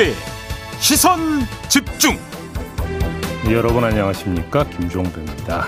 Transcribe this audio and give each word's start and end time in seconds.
김종배 0.00 0.14
시선 0.78 1.20
집중. 1.68 2.18
여러분 3.50 3.84
안녕하십니까 3.84 4.64
김종배입니다. 4.64 5.66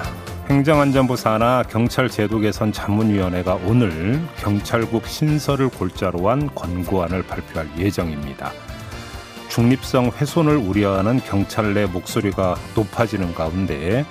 행정안전부 0.48 1.16
산하 1.16 1.62
경찰 1.68 2.08
제도 2.08 2.38
개선 2.38 2.72
자문위원회가 2.72 3.58
오늘 3.66 4.22
경찰국 4.38 5.06
신설을 5.06 5.68
골자로 5.68 6.30
한 6.30 6.52
권고안을 6.54 7.24
발표할 7.24 7.68
예정입니다. 7.76 8.52
중립성 9.50 10.12
훼손을 10.16 10.56
우려하는 10.56 11.20
경찰 11.20 11.74
내 11.74 11.84
목소리가 11.84 12.56
높아지는 12.74 13.34
가운데 13.34 14.06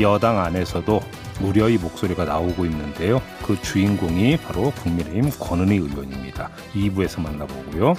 여당 0.00 0.38
안에서도 0.38 1.00
우려의 1.40 1.78
목소리가 1.78 2.26
나오고 2.26 2.66
있는데요. 2.66 3.22
그 3.42 3.60
주인공이 3.62 4.36
바로 4.36 4.70
국민의힘 4.82 5.30
권은희 5.40 5.76
의원입니다. 5.76 6.50
2부에서 6.74 7.22
만나보고요. 7.22 7.94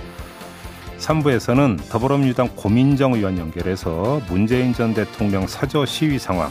3부에서는 1.03 1.89
더불어민주당 1.89 2.49
고민정 2.55 3.13
의원 3.13 3.37
연결해서 3.37 4.21
문재인 4.29 4.73
전 4.73 4.93
대통령 4.93 5.47
사저 5.47 5.85
시위 5.85 6.17
상황 6.17 6.49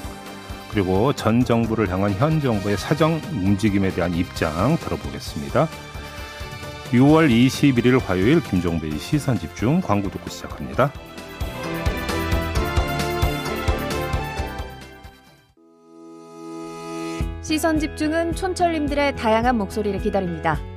그리고 0.71 1.13
전 1.13 1.45
정부를 1.45 1.91
향한 1.91 2.13
현 2.13 2.41
정부의 2.41 2.77
사정 2.77 3.21
움직임에 3.33 3.91
대한 3.91 4.15
입장 4.15 4.77
들어보겠습니다. 4.79 5.69
6월 6.93 7.31
21일 7.31 8.01
화요일 8.03 8.43
김종배의 8.43 8.99
시선 8.99 9.39
집중 9.39 9.81
광고 9.81 10.11
듣고 10.11 10.29
시작합니다. 10.29 10.93
시선 17.43 17.79
집중은 17.79 18.35
촌철님들의 18.35 19.17
다양한 19.17 19.57
목소리를 19.59 20.01
기다립니다. 20.01 20.59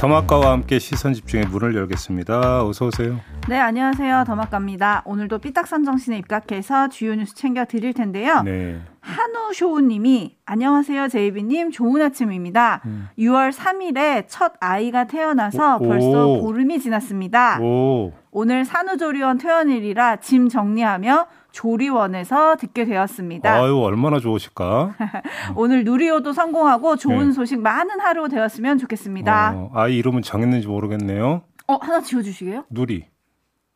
더마카와 0.00 0.52
함께 0.52 0.78
시선 0.78 1.12
집중의 1.12 1.48
문을 1.48 1.74
열겠습니다. 1.74 2.64
어서 2.64 2.86
오세요. 2.86 3.20
네, 3.50 3.58
안녕하세요. 3.58 4.24
더마카입니다. 4.26 5.02
오늘도 5.04 5.40
삐딱선 5.40 5.84
정신에 5.84 6.16
입각해서 6.16 6.88
주요 6.88 7.14
뉴스 7.14 7.34
챙겨 7.34 7.66
드릴 7.66 7.92
텐데요. 7.92 8.40
네. 8.42 8.80
한우쇼우님이 9.02 10.38
안녕하세요, 10.46 11.08
제이비님. 11.08 11.70
좋은 11.70 12.00
아침입니다. 12.00 12.80
음. 12.86 13.08
6월 13.18 13.52
3일에 13.52 14.24
첫 14.26 14.54
아이가 14.60 15.04
태어나서 15.04 15.76
오, 15.76 15.86
벌써 15.86 16.28
오. 16.28 16.40
보름이 16.40 16.80
지났습니다. 16.80 17.60
오, 17.60 18.14
오늘 18.30 18.64
산후조리원 18.64 19.36
퇴원일이라 19.36 20.16
짐 20.16 20.48
정리하며 20.48 21.26
조리원에서 21.52 22.56
듣게 22.56 22.84
되었습니다. 22.84 23.52
아유 23.52 23.78
얼마나 23.78 24.18
좋으실까? 24.18 24.94
오늘 25.56 25.84
누리호도 25.84 26.32
성공하고 26.32 26.96
좋은 26.96 27.28
네. 27.28 27.32
소식 27.32 27.60
많은 27.60 28.00
하루 28.00 28.28
되었으면 28.28 28.78
좋겠습니다. 28.78 29.52
어, 29.54 29.70
아이 29.74 29.96
이름은 29.98 30.22
정했는지 30.22 30.66
모르겠네요. 30.68 31.42
어, 31.66 31.74
하나 31.80 32.00
지워주시게요? 32.00 32.64
누리 32.70 33.06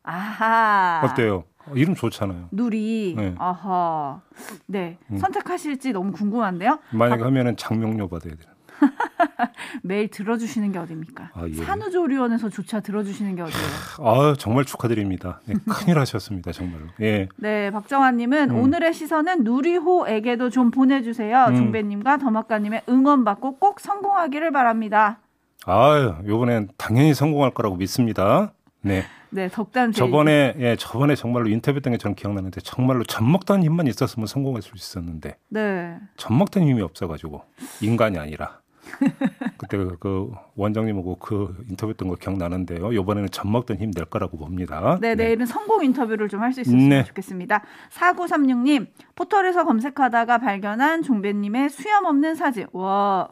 아하. 0.03 1.01
어때요? 1.03 1.43
어, 1.67 1.73
이름 1.75 1.95
좋잖아요. 1.95 2.49
누리. 2.51 3.15
네. 3.17 3.35
아하. 3.37 4.21
네. 4.67 4.97
음. 5.11 5.17
선택하실지 5.17 5.93
너무 5.93 6.11
궁금한데요. 6.11 6.79
만약에 6.91 7.23
하면은 7.23 7.57
장명료 7.57 8.07
받아야 8.07 8.35
돼요. 8.35 8.54
매일 9.83 10.09
들어주시는 10.09 10.71
게 10.71 10.79
어딥니까? 10.79 11.31
아, 11.33 11.47
예. 11.47 11.53
산후조리원에서 11.53 12.49
조차 12.49 12.79
들어주시는 12.79 13.35
게 13.35 13.41
어디예요? 13.41 13.67
아 13.99 14.35
정말 14.37 14.65
축하드립니다. 14.65 15.41
네, 15.45 15.55
큰일 15.69 15.99
하셨습니다 15.99 16.51
정말로. 16.51 16.85
예. 17.01 17.27
네, 17.37 17.71
박정환님은 17.71 18.51
음. 18.51 18.57
오늘의 18.57 18.93
시선은 18.93 19.43
누리호에게도 19.43 20.49
좀 20.49 20.71
보내주세요. 20.71 21.45
음. 21.49 21.55
중배님과 21.55 22.17
더마카님의 22.17 22.83
응원 22.89 23.23
받고 23.23 23.57
꼭 23.57 23.79
성공하기를 23.79 24.51
바랍니다. 24.51 25.19
아유 25.65 26.15
이번엔 26.25 26.69
당연히 26.77 27.13
성공할 27.13 27.51
거라고 27.51 27.75
믿습니다. 27.75 28.53
네. 28.81 29.03
네, 29.31 29.49
덕담. 29.49 29.91
저번에 29.91 30.55
예 30.59 30.75
저번에 30.77 31.15
정말로 31.15 31.49
인터뷰 31.49 31.81
때 31.81 31.95
저는 31.97 32.15
기억나는데 32.15 32.61
정말로 32.61 33.03
젖먹던 33.03 33.63
힘만 33.63 33.87
있었으면 33.87 34.27
성공할 34.27 34.61
수 34.61 34.71
있었는데 34.75 35.35
네. 35.49 35.97
젖먹던 36.15 36.63
힘이 36.63 36.81
없어 36.81 37.07
가지고 37.07 37.43
인간이 37.81 38.17
아니라 38.17 38.59
그때 39.57 39.77
그- 39.77 39.97
그 39.99 40.31
원장님하고 40.55 41.17
그 41.17 41.65
인터뷰했던 41.69 42.07
거 42.07 42.15
기억나는데요. 42.15 42.91
이번에는 42.93 43.29
젖먹던 43.29 43.77
힘 43.77 43.91
낼 43.91 44.05
거라고 44.05 44.37
봅니다. 44.37 44.97
네, 45.01 45.15
내일은 45.15 45.45
성공 45.45 45.83
인터뷰를 45.83 46.27
좀 46.29 46.41
할 46.41 46.51
수 46.53 46.61
있었으면 46.61 46.89
네. 46.89 47.03
좋겠습니다. 47.05 47.63
4936님, 47.91 48.87
포털에서 49.15 49.63
검색하다가 49.65 50.37
발견한 50.39 51.01
종배님의 51.03 51.69
수염 51.69 52.05
없는 52.05 52.35
사진. 52.35 52.67
와, 52.73 53.29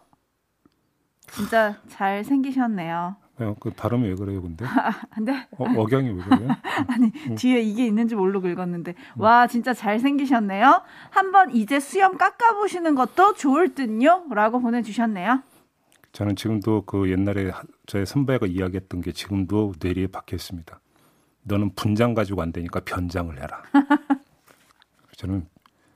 진짜 1.31 1.78
잘 1.88 2.24
생기셨네요. 2.24 3.16
어, 3.43 3.55
그 3.59 3.69
발음이 3.71 4.07
왜 4.07 4.15
그래요, 4.15 4.41
근데? 4.41 4.65
근데 5.13 5.31
어, 5.57 5.65
억양이 5.77 6.09
왜 6.09 6.23
그래요? 6.23 6.49
아니 6.87 7.11
음. 7.29 7.35
뒤에 7.35 7.61
이게 7.61 7.85
있는지 7.85 8.15
모르고 8.15 8.47
읽었는데 8.47 8.95
와 9.17 9.47
진짜 9.47 9.73
잘 9.73 9.99
생기셨네요. 9.99 10.81
한번 11.09 11.51
이제 11.55 11.79
수염 11.79 12.17
깎아 12.17 12.55
보시는 12.55 12.95
것도 12.95 13.33
좋을 13.35 13.75
듯요.라고 13.75 14.59
보내주셨네요. 14.61 15.41
저는 16.11 16.35
지금도 16.35 16.83
그 16.85 17.09
옛날에 17.11 17.49
하- 17.49 17.63
저의 17.87 18.05
선배가 18.05 18.45
이야기했던 18.47 19.01
게 19.01 19.11
지금도 19.11 19.73
뇌리에 19.81 20.07
박혀 20.07 20.35
있습니다. 20.35 20.79
너는 21.43 21.71
분장 21.75 22.13
가지고 22.13 22.41
안 22.41 22.51
되니까 22.51 22.79
변장을 22.81 23.35
해라. 23.37 23.63
저는 25.17 25.45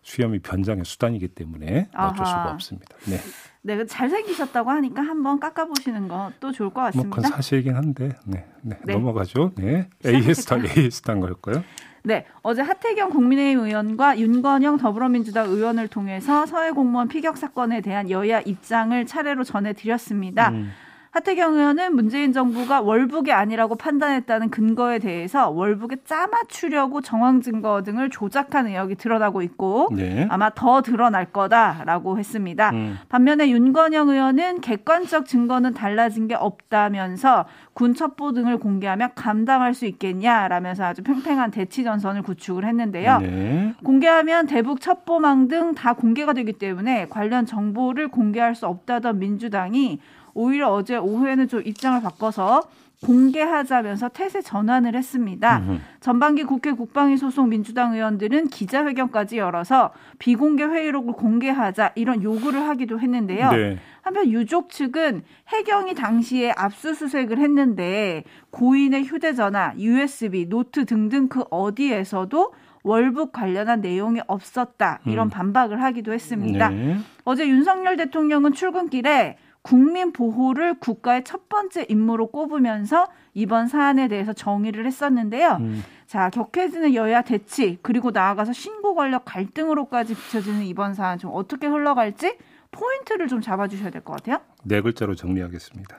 수염이 0.07 0.39
변장의 0.39 0.85
수단이기 0.85 1.27
때문에 1.27 1.89
어쩔 1.93 2.25
수가 2.25 2.43
아하. 2.43 2.51
없습니다. 2.53 2.95
네. 3.07 3.17
네, 3.61 3.85
잘 3.85 4.09
생기셨다고 4.09 4.69
하니까 4.69 5.01
한번 5.01 5.37
깎아 5.37 5.65
보시는 5.65 6.07
것도 6.07 6.53
좋을 6.53 6.69
것뭐 6.69 6.85
같습니다. 6.85 7.09
그건 7.13 7.29
사실이긴 7.29 7.75
한데, 7.75 8.15
네, 8.25 8.45
네. 8.61 8.79
네. 8.85 8.93
넘어가죠. 8.93 9.51
네, 9.57 9.89
AS당 10.05 10.63
AS당 10.65 11.19
갈까요? 11.19 11.61
네, 12.03 12.25
어제 12.41 12.61
하태경 12.61 13.09
국민의힘 13.09 13.65
의원과 13.65 14.17
윤건영 14.17 14.77
더불어민주당 14.77 15.49
의원을 15.49 15.89
통해서 15.89 16.45
서해 16.45 16.71
공무원 16.71 17.09
피격 17.09 17.35
사건에 17.35 17.81
대한 17.81 18.09
여야 18.09 18.39
입장을 18.39 19.05
차례로 19.05 19.43
전해드렸습니다. 19.43 20.51
음, 20.51 20.71
하태경 21.17 21.55
의원은 21.55 21.95
문재인 21.95 22.31
정부가 22.31 22.81
월북이 22.81 23.31
아니라고 23.31 23.73
판단했다는 23.73 24.51
근거에 24.51 24.99
대해서 24.99 25.49
월북에 25.49 25.97
짜맞추려고 26.05 27.01
정황 27.01 27.41
증거 27.41 27.81
등을 27.81 28.11
조작한 28.11 28.67
의혹이 28.67 28.93
드러나고 28.95 29.41
있고 29.41 29.89
네. 29.91 30.27
아마 30.29 30.51
더 30.51 30.83
드러날 30.83 31.25
거다라고 31.25 32.19
했습니다. 32.19 32.69
음, 32.69 32.99
반면에 33.09 33.49
윤건영 33.49 34.09
의원은 34.09 34.61
객관적 34.61 35.25
증거는 35.25 35.73
달라진 35.73 36.27
게 36.27 36.35
없다면서 36.35 37.45
군 37.73 37.95
첩보 37.95 38.33
등을 38.33 38.59
공개하며 38.59 39.09
감당할 39.15 39.73
수 39.73 39.87
있겠냐라면서 39.87 40.83
아주 40.85 41.01
팽팽한 41.01 41.49
대치 41.49 41.83
전선을 41.83 42.21
구축을 42.21 42.63
했는데요. 42.63 43.17
네. 43.19 43.73
공개하면 43.83 44.45
대북 44.45 44.81
첩보망 44.81 45.47
등 45.47 45.73
다 45.73 45.93
공개가 45.93 46.33
되기 46.33 46.53
때문에 46.53 47.07
관련 47.09 47.47
정보를 47.47 48.09
공개할 48.09 48.53
수 48.53 48.67
없다던 48.67 49.17
민주당이 49.17 49.99
오히려 50.37 50.69
어제 50.69 50.95
오후에는 50.95 51.47
좀 51.47 51.61
입장을 51.65 51.99
바꿔서 52.01 52.61
공개하자면서 53.03 54.09
태세 54.09 54.41
전환을 54.41 54.95
했습니다. 54.95 55.59
음흠. 55.59 55.79
전반기 55.99 56.43
국회 56.43 56.71
국방위 56.71 57.17
소속 57.17 57.47
민주당 57.47 57.93
의원들은 57.93 58.47
기자회견까지 58.47 59.37
열어서 59.37 59.91
비공개 60.17 60.63
회의록을 60.63 61.13
공개하자 61.13 61.93
이런 61.95 62.23
요구를 62.23 62.67
하기도 62.67 62.99
했는데요. 62.99 63.51
네. 63.51 63.77
한편 64.01 64.31
유족 64.31 64.69
측은 64.69 65.23
해경이 65.49 65.93
당시에 65.93 66.51
압수수색을 66.55 67.37
했는데 67.37 68.23
고인의 68.51 69.03
휴대전화, 69.03 69.73
USB, 69.77 70.49
노트 70.49 70.85
등등 70.85 71.27
그 71.27 71.43
어디에서도 71.51 72.53
월북 72.83 73.31
관련한 73.31 73.81
내용이 73.81 74.21
없었다 74.27 75.01
이런 75.05 75.27
음. 75.27 75.29
반박을 75.29 75.83
하기도 75.83 76.13
했습니다. 76.13 76.69
네. 76.69 76.97
어제 77.25 77.47
윤석열 77.47 77.97
대통령은 77.97 78.53
출근길에 78.53 79.37
국민 79.71 80.13
보호를 80.13 80.75
국가의 80.79 81.25
첫 81.25 81.49
번째 81.49 81.85
임무로 81.89 82.27
꼽으면서 82.27 83.07
이번 83.33 83.67
사안에 83.67 84.07
대해서 84.07 84.31
정의를 84.31 84.85
했었는데요. 84.85 85.57
음, 85.59 85.83
자, 86.05 86.29
격해지는 86.29 86.93
여야 86.93 87.21
대치 87.21 87.77
그리고 87.81 88.11
나아가서 88.11 88.53
신고 88.53 88.95
권력 88.95 89.25
갈등으로까지 89.25 90.15
비춰지는 90.15 90.63
이번 90.63 90.93
사안 90.93 91.17
좀 91.19 91.31
어떻게 91.33 91.67
흘러갈지 91.67 92.37
포인트를 92.71 93.27
좀 93.27 93.41
잡아주셔야 93.41 93.89
될 93.89 94.01
것 94.03 94.13
같아요. 94.15 94.39
네 94.63 94.79
글자로 94.79 95.15
정리하겠습니다. 95.15 95.97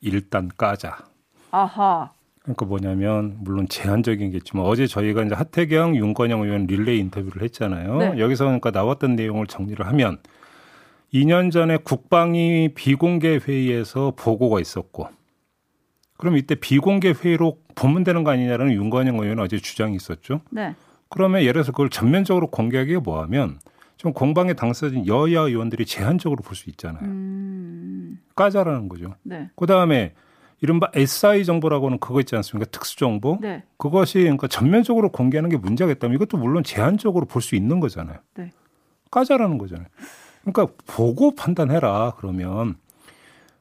일단 0.00 0.50
까자. 0.58 0.98
아하. 1.52 2.10
그러니까 2.42 2.66
뭐냐면 2.66 3.36
물론 3.42 3.68
제한적인겠지만 3.68 4.66
어제 4.66 4.88
저희가 4.88 5.22
이제 5.22 5.36
하태경, 5.36 5.94
윤건영 5.94 6.42
의원 6.42 6.66
릴레이 6.66 6.98
인터뷰를 6.98 7.42
했잖아요. 7.42 7.96
네. 7.98 8.18
여기서 8.18 8.44
그러니까 8.46 8.72
나왔던 8.72 9.14
내용을 9.14 9.46
정리를 9.46 9.86
하면 9.86 10.18
2년 11.14 11.52
전에 11.52 11.76
국방위 11.76 12.70
비공개 12.74 13.38
회의에서 13.46 14.12
보고가 14.16 14.60
있었고 14.60 15.08
그럼 16.16 16.36
이때 16.36 16.54
비공개 16.56 17.12
회의로 17.12 17.58
보면 17.76 18.02
되는 18.04 18.24
거 18.24 18.30
아니냐라는 18.32 18.72
윤건영 18.72 19.16
의원은 19.20 19.42
어제 19.42 19.58
주장이 19.58 19.94
있었죠. 19.96 20.40
네. 20.50 20.74
그러면 21.08 21.42
예를 21.42 21.54
들어서 21.54 21.70
그걸 21.72 21.88
전면적으로 21.88 22.48
공개하기가 22.48 23.00
뭐하면 23.00 23.58
좀 23.96 24.12
공방에 24.12 24.54
당사진 24.54 25.06
여야 25.06 25.42
의원들이 25.42 25.86
제한적으로 25.86 26.42
볼 26.42 26.56
수 26.56 26.68
있잖아요. 26.70 27.04
음. 27.04 28.18
까자라는 28.34 28.88
거죠. 28.88 29.14
네. 29.22 29.50
그 29.54 29.66
다음에 29.66 30.14
이른바 30.60 30.90
SI 30.94 31.44
정보라고는 31.44 31.98
그거 31.98 32.20
있지 32.20 32.34
않습니까? 32.36 32.68
특수 32.70 32.96
정보. 32.96 33.38
네. 33.40 33.62
그것이 33.76 34.20
그러니까 34.20 34.48
전면적으로 34.48 35.10
공개하는 35.12 35.50
게 35.50 35.56
문제가 35.56 35.92
있다면 35.92 36.16
이것도 36.16 36.38
물론 36.38 36.64
제한적으로 36.64 37.26
볼 37.26 37.42
수 37.42 37.54
있는 37.54 37.78
거잖아요. 37.80 38.18
네. 38.34 38.50
까자라는 39.10 39.58
거잖아요. 39.58 39.86
그러니까 40.44 40.74
보고 40.86 41.34
판단해라 41.34 42.14
그러면 42.18 42.76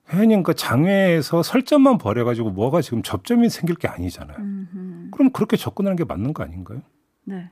괜히 0.09 0.27
그러니까 0.27 0.53
장외에서 0.53 1.41
설전만 1.43 1.97
벌여가지고 1.97 2.51
뭐가 2.51 2.81
지금 2.81 3.01
접점이 3.01 3.49
생길 3.49 3.75
게 3.75 3.87
아니잖아요. 3.87 4.37
음흠. 4.37 5.09
그럼 5.11 5.31
그렇게 5.31 5.57
접근하는 5.57 5.95
게 5.95 6.03
맞는 6.03 6.33
거 6.33 6.43
아닌가요? 6.43 6.81
네. 7.23 7.49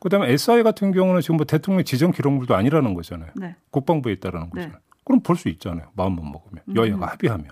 그다음에 0.00 0.30
SI 0.32 0.62
같은 0.62 0.92
경우는 0.92 1.20
지금 1.20 1.36
뭐 1.36 1.44
대통령 1.44 1.84
지정 1.84 2.10
기록물도 2.10 2.54
아니라는 2.56 2.94
거잖아요. 2.94 3.30
네. 3.36 3.54
국방부에 3.70 4.12
있다라는 4.14 4.46
네. 4.54 4.60
거잖아요. 4.62 4.80
그럼 5.04 5.20
볼 5.20 5.36
수 5.36 5.48
있잖아요. 5.50 5.88
마음만 5.94 6.24
먹으면 6.32 6.62
음. 6.68 6.76
여야가 6.76 7.06
합의하면 7.06 7.50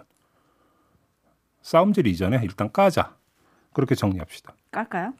싸움질 1.62 2.06
이전에 2.06 2.40
일단 2.42 2.72
까자 2.72 3.16
그렇게 3.74 3.94
정리합시다. 3.94 4.54
깔까요? 4.70 5.12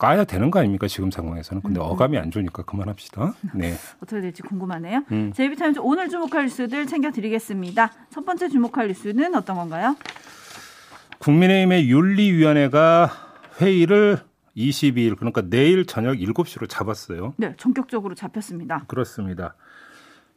까야 0.00 0.24
되는 0.24 0.50
거 0.50 0.58
아닙니까 0.60 0.88
지금 0.88 1.10
상황에서는. 1.10 1.62
근데 1.62 1.78
음. 1.78 1.84
어감이 1.84 2.16
안 2.16 2.30
좋으니까 2.30 2.62
그만합시다. 2.62 3.34
네. 3.54 3.74
어떻게 4.02 4.22
될지 4.22 4.40
궁금하네요. 4.40 5.04
음. 5.12 5.30
제이비타임즈 5.34 5.80
오늘 5.82 6.08
주목할 6.08 6.44
뉴스들 6.44 6.86
챙겨드리겠습니다. 6.86 7.92
첫 8.08 8.24
번째 8.24 8.48
주목할 8.48 8.88
뉴스는 8.88 9.34
어떤 9.34 9.56
건가요? 9.56 9.94
국민의힘의 11.18 11.90
윤리위원회가 11.90 13.10
회의를 13.60 14.20
22일 14.56 15.18
그러니까 15.18 15.42
내일 15.42 15.84
저녁 15.84 16.14
7시로 16.14 16.66
잡았어요. 16.66 17.34
네, 17.36 17.52
전격적으로 17.58 18.14
잡혔습니다. 18.14 18.84
그렇습니다. 18.88 19.54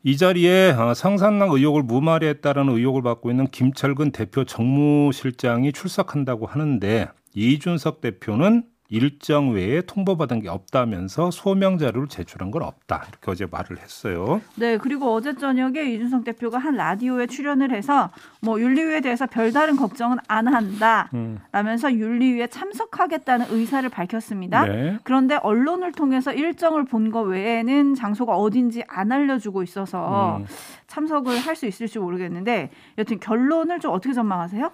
이 0.03 0.17
자리에 0.17 0.71
어, 0.71 0.93
성산남 0.93 1.51
의혹을 1.51 1.83
무마리했다라는 1.83 2.75
의혹을 2.75 3.01
받고 3.01 3.31
있는 3.31 3.47
김철근 3.47 4.11
대표 4.11 4.43
정무실장이 4.43 5.71
출석한다고 5.71 6.47
하는데 6.47 7.07
이준석 7.33 8.01
대표는 8.01 8.72
일정 8.89 9.51
외에 9.53 9.81
통보받은 9.81 10.41
게 10.41 10.49
없다면서 10.49 11.31
소명 11.31 11.77
자료를 11.77 12.07
제출한 12.09 12.51
건 12.51 12.61
없다 12.63 13.05
이렇게 13.09 13.31
어제 13.31 13.47
말을 13.49 13.79
했어요. 13.79 14.41
네, 14.55 14.77
그리고 14.77 15.13
어제 15.13 15.35
저녁에 15.35 15.83
이준석 15.83 16.23
대표가 16.25 16.57
한 16.59 16.75
라디오에 16.75 17.25
출연을 17.27 17.71
해서 17.73 18.11
뭐 18.41 18.59
윤리위에 18.59 19.01
대해서 19.01 19.25
별다른 19.25 19.77
걱정은 19.77 20.17
안 20.27 20.47
한다. 20.47 21.09
음. 21.13 21.39
라면서 21.51 21.91
윤리위에 21.91 22.47
참석하겠다는 22.47 23.47
의사를 23.49 23.87
밝혔습니다. 23.89 24.65
네. 24.65 24.99
그런데 25.03 25.35
언론을 25.41 25.91
통해서 25.93 26.33
일정을 26.33 26.85
본 26.85 27.03
거 27.13 27.21
외에는 27.21 27.93
장소가 27.95 28.35
어딘지 28.35 28.83
안 28.87 29.11
알려주고 29.11 29.61
있어서 29.63 30.37
음. 30.37 30.45
참석을 30.87 31.37
할 31.37 31.53
수 31.55 31.67
있을지 31.67 31.99
모르겠는데 31.99 32.71
여튼 32.97 33.19
결론을 33.19 33.79
좀 33.79 33.91
어떻게 33.91 34.13
전망하세요? 34.13 34.71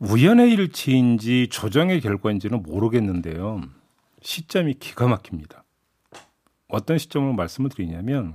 우연의 0.00 0.52
일치인지 0.52 1.48
조정의 1.50 2.00
결과인지는 2.00 2.62
모르겠는데요. 2.62 3.62
시점이 4.20 4.74
기가 4.74 5.06
막힙니다. 5.06 5.64
어떤 6.68 6.98
시점으로 6.98 7.32
말씀을 7.32 7.70
드리냐면 7.70 8.34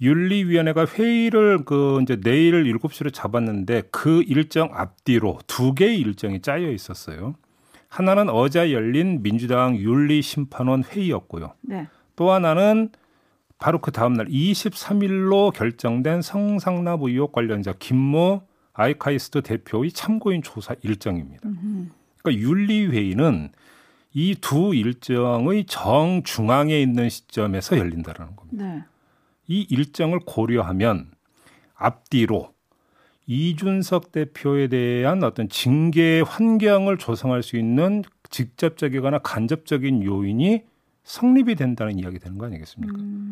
윤리위원회가 0.00 0.86
회의를 0.86 1.64
그 1.64 2.00
이제 2.02 2.20
내일 2.20 2.64
7시로 2.64 3.12
잡았는데 3.12 3.84
그 3.90 4.22
일정 4.26 4.70
앞뒤로 4.72 5.38
두 5.46 5.74
개의 5.74 5.98
일정이 5.98 6.40
짜여 6.40 6.70
있었어요. 6.70 7.34
하나는 7.88 8.28
어제 8.28 8.72
열린 8.72 9.22
민주당 9.22 9.76
윤리심판원 9.76 10.84
회의였고요. 10.84 11.54
네. 11.62 11.88
또 12.16 12.30
하나는 12.30 12.90
바로 13.58 13.80
그 13.80 13.92
다음날 13.92 14.26
23일로 14.26 15.52
결정된 15.52 16.22
성상납 16.22 17.02
의혹 17.02 17.32
관련자 17.32 17.72
김모 17.78 18.42
아이카이스트 18.74 19.42
대표의 19.42 19.92
참고인 19.92 20.42
조사 20.42 20.74
일정입니다. 20.82 21.48
그러니까 22.22 22.42
윤리회의는 22.48 23.50
이 24.14 24.34
두 24.40 24.74
일정의 24.74 25.64
정중앙에 25.66 26.80
있는 26.80 27.08
시점에서 27.08 27.78
열린다라는 27.78 28.36
겁니다. 28.36 28.64
네. 28.64 28.84
이 29.48 29.66
일정을 29.70 30.20
고려하면 30.26 31.10
앞뒤로 31.74 32.52
이준석 33.26 34.12
대표에 34.12 34.68
대한 34.68 35.22
어떤 35.24 35.48
징계 35.48 36.20
환경을 36.20 36.98
조성할 36.98 37.42
수 37.42 37.56
있는 37.56 38.02
직접적이거나 38.30 39.18
간접적인 39.18 40.02
요인이 40.04 40.64
성립이 41.04 41.54
된다는 41.54 41.98
이야기 41.98 42.18
되는 42.18 42.36
거 42.36 42.46
아니겠습니까? 42.46 42.94
음, 42.98 43.31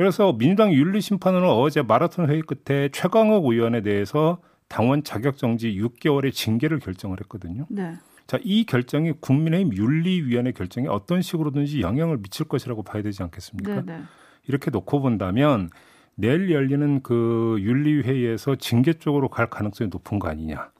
그래서 0.00 0.32
민주당 0.32 0.72
윤리심판원은 0.72 1.46
어제 1.46 1.82
마라톤 1.82 2.30
회의 2.30 2.40
끝에 2.40 2.88
최강욱 2.88 3.44
의원에 3.44 3.82
대해서 3.82 4.40
당원 4.66 5.04
자격 5.04 5.36
정지 5.36 5.78
6개월의 5.78 6.32
징계를 6.32 6.78
결정을 6.78 7.18
했거든요. 7.20 7.66
네. 7.68 7.92
자, 8.26 8.38
이 8.42 8.64
결정이 8.64 9.12
국민의힘 9.20 9.76
윤리위원회 9.76 10.52
결정에 10.52 10.88
어떤 10.88 11.20
식으로든지 11.20 11.82
영향을 11.82 12.16
미칠 12.16 12.48
것이라고 12.48 12.82
봐야 12.82 13.02
되지 13.02 13.22
않겠습니까? 13.24 13.82
네, 13.82 13.98
네. 13.98 14.02
이렇게 14.48 14.70
놓고 14.70 15.02
본다면 15.02 15.68
내일 16.14 16.50
열리는 16.50 17.02
그 17.02 17.58
윤리회의에서 17.60 18.56
징계 18.56 18.94
쪽으로 18.94 19.28
갈 19.28 19.50
가능성이 19.50 19.90
높은 19.92 20.18
거 20.18 20.28
아니냐. 20.28 20.70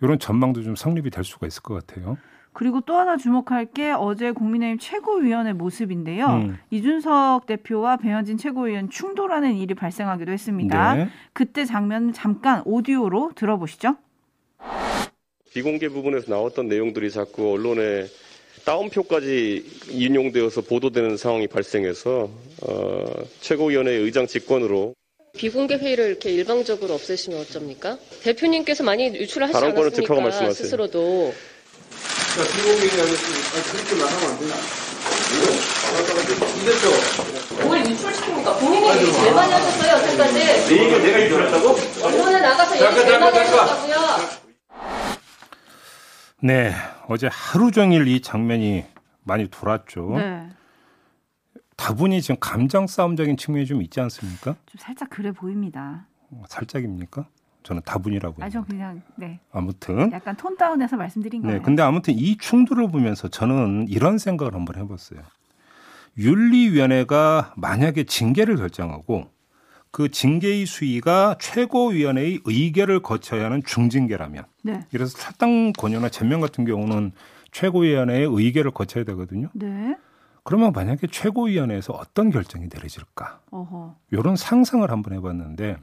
이런 0.00 0.18
전망도 0.18 0.62
좀 0.62 0.76
성립이 0.76 1.10
될 1.10 1.24
수가 1.24 1.46
있을 1.46 1.62
것 1.62 1.74
같아요. 1.74 2.16
그리고 2.52 2.80
또 2.80 2.94
하나 2.94 3.16
주목할 3.16 3.66
게 3.66 3.92
어제 3.92 4.32
국민의힘 4.32 4.78
최고위원의 4.78 5.54
모습인데요. 5.54 6.26
음. 6.26 6.58
이준석 6.70 7.46
대표와 7.46 7.96
배현진 7.96 8.38
최고위원 8.38 8.90
충돌하는 8.90 9.56
일이 9.56 9.74
발생하기도 9.74 10.32
했습니다. 10.32 10.94
네. 10.94 11.08
그때 11.32 11.64
장면 11.64 12.12
잠깐 12.12 12.62
오디오로 12.64 13.32
들어보시죠. 13.36 13.96
비공개 15.52 15.88
부분에서 15.88 16.32
나왔던 16.32 16.68
내용들이 16.68 17.10
자꾸 17.10 17.52
언론에 17.52 18.06
따옴표까지 18.64 19.88
인용되어서 19.90 20.62
보도되는 20.62 21.16
상황이 21.16 21.46
발생해서 21.46 22.30
어, 22.62 23.04
최고위원회 23.40 23.92
의장 23.92 24.26
직권으로 24.26 24.94
비공개 25.36 25.76
회의를 25.76 26.08
이렇게 26.08 26.30
일방적으로 26.30 26.94
없애시면 26.94 27.40
어쩝니까? 27.40 27.98
대표님께서 28.22 28.82
많이 28.82 29.06
유출을 29.06 29.48
하시지 29.48 29.60
발언권을 29.60 29.92
체크하고 29.92 30.26
않 30.26 30.52
았습니까? 32.40 34.04
말씀하세요. 34.04 34.54
스스로도. 36.46 37.66
뭘 37.66 37.82
유출시킵니까? 37.82 38.58
본인이 38.60 38.88
얘기 38.90 39.12
제일 39.12 39.34
많이 39.34 39.52
하셨어요, 39.52 39.92
여태까지. 39.92 40.34
내 40.34 40.70
얘기를 40.70 41.02
내가 41.02 41.24
유출했다고? 41.24 41.68
언론에 42.06 42.40
나가서 42.40 42.74
얘기 42.74 42.94
제일 43.00 43.20
많이 43.20 43.38
하셨다고요. 43.38 44.40
네. 46.42 46.74
어제 47.08 47.28
하루 47.30 47.70
종일 47.70 48.08
이 48.08 48.20
장면이 48.22 48.84
많이 49.24 49.48
돌았죠. 49.48 50.14
네. 50.16 50.48
다분히 51.76 52.22
지금 52.22 52.36
감정 52.40 52.86
싸움적인 52.86 53.36
측면이 53.36 53.66
좀 53.66 53.82
있지 53.82 54.00
않습니까? 54.00 54.54
좀 54.66 54.78
살짝 54.78 55.08
그래 55.10 55.32
보입니다. 55.32 56.06
어, 56.30 56.42
살짝입니까? 56.48 57.26
저는 57.62 57.82
다분이라고. 57.84 58.42
아, 58.42 58.48
저 58.48 58.58
해요. 58.60 58.66
그냥 58.68 59.02
네. 59.16 59.40
아무튼 59.52 60.10
약간 60.12 60.36
톤 60.36 60.56
다운해서 60.56 60.96
말씀드린 60.96 61.42
거예요. 61.42 61.58
네, 61.58 61.62
근데 61.62 61.82
아무튼 61.82 62.14
이 62.14 62.36
충돌을 62.36 62.88
보면서 62.88 63.28
저는 63.28 63.86
이런 63.88 64.18
생각을 64.18 64.54
한번 64.54 64.76
해봤어요. 64.76 65.20
윤리위원회가 66.18 67.54
만약에 67.56 68.04
징계를 68.04 68.56
결정하고 68.56 69.30
그 69.90 70.08
징계의 70.08 70.66
수위가 70.66 71.36
최고위원회의 71.40 72.40
의결을 72.44 73.00
거쳐야 73.00 73.46
하는 73.46 73.62
중징계라면, 73.64 74.44
네. 74.62 74.80
그래서 74.90 75.18
탈당 75.18 75.72
권유나 75.72 76.10
전면 76.10 76.40
같은 76.40 76.64
경우는 76.64 77.12
최고위원회의 77.50 78.26
의결을 78.30 78.70
거쳐야 78.70 79.02
되거든요. 79.04 79.48
네. 79.52 79.96
그러면 80.44 80.72
만약에 80.72 81.06
최고위원회에서 81.08 81.92
어떤 81.92 82.30
결정이 82.30 82.68
내려질까? 82.72 83.40
어허. 83.50 83.96
이런 84.10 84.36
상상을 84.36 84.88
한번 84.90 85.12
해봤는데 85.14 85.76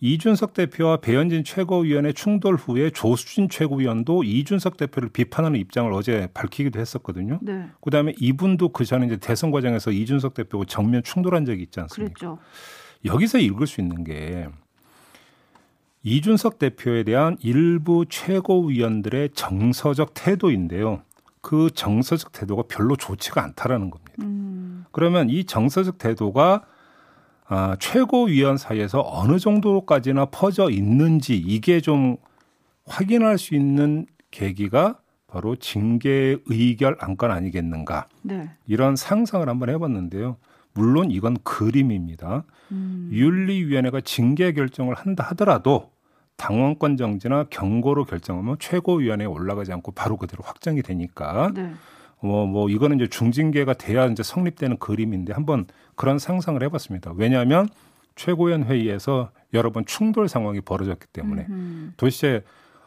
이준석 0.00 0.52
대표와 0.54 0.98
배현진 0.98 1.44
최고위원의 1.44 2.14
충돌 2.14 2.56
후에 2.56 2.90
조수진 2.90 3.48
최고위원도 3.48 4.24
이준석 4.24 4.76
대표를 4.76 5.08
비판하는 5.08 5.58
입장을 5.58 5.90
어제 5.92 6.28
밝히기도 6.34 6.78
했었거든요. 6.78 7.38
네. 7.42 7.68
그다음에 7.80 8.12
이분도 8.18 8.70
그 8.70 8.84
전에 8.84 9.06
이제 9.06 9.16
대선 9.16 9.50
과정에서 9.50 9.92
이준석 9.92 10.34
대표하고 10.34 10.66
정면 10.66 11.02
충돌한 11.02 11.44
적이 11.44 11.62
있지 11.62 11.80
않습니까? 11.80 12.12
그랬죠. 12.12 12.38
여기서 13.04 13.38
읽을 13.38 13.66
수 13.66 13.80
있는 13.80 14.04
게 14.04 14.48
이준석 16.02 16.58
대표에 16.58 17.02
대한 17.02 17.38
일부 17.40 18.04
최고위원들의 18.08 19.30
정서적 19.30 20.12
태도인데요. 20.12 21.02
그 21.40 21.70
정서적 21.74 22.32
태도가 22.32 22.64
별로 22.68 22.96
좋지가 22.96 23.42
않다라는 23.42 23.90
겁니다. 23.90 24.12
음. 24.20 24.84
그러면 24.92 25.30
이 25.30 25.44
정서적 25.44 25.98
태도가 25.98 26.64
아, 27.46 27.76
최고위원 27.78 28.56
사이에서 28.56 29.02
어느 29.04 29.38
정도까지나 29.38 30.26
퍼져 30.26 30.70
있는지 30.70 31.36
이게 31.36 31.80
좀 31.80 32.16
확인할 32.86 33.38
수 33.38 33.54
있는 33.54 34.06
계기가 34.30 34.98
바로 35.26 35.56
징계 35.56 36.36
의결 36.46 36.96
안건 37.00 37.30
아니겠는가. 37.30 38.06
네. 38.22 38.50
이런 38.66 38.96
상상을 38.96 39.46
한번 39.48 39.68
해봤는데요. 39.68 40.36
물론 40.74 41.10
이건 41.10 41.36
그림입니다. 41.42 42.44
음. 42.72 43.08
윤리위원회가 43.12 44.00
징계 44.00 44.52
결정을 44.52 44.94
한다 44.94 45.24
하더라도 45.30 45.90
당원권 46.36 46.96
정지나 46.96 47.44
경고로 47.50 48.04
결정하면 48.04 48.56
최고위원회에 48.58 49.26
올라가지 49.26 49.72
않고 49.72 49.92
바로 49.92 50.16
그대로 50.16 50.42
확정이 50.44 50.82
되니까 50.82 51.52
네. 51.54 51.72
뭐, 52.24 52.46
뭐 52.46 52.70
이거는 52.70 52.96
이제 52.96 53.06
중징계가 53.06 53.74
돼야 53.74 54.06
이제 54.06 54.22
성립되는 54.22 54.78
그림인데 54.78 55.32
한번 55.34 55.66
그런 55.94 56.18
상상을 56.18 56.62
해봤습니다. 56.62 57.12
왜냐하면 57.16 57.68
최고위원 58.16 58.64
회의에서 58.64 59.30
여러 59.52 59.70
번 59.70 59.84
충돌 59.84 60.28
상황이 60.28 60.60
벌어졌기 60.60 61.06
때문에 61.12 61.46
음흠. 61.48 61.92
도대체 61.96 62.42